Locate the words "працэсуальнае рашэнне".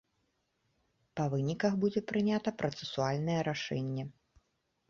2.63-4.03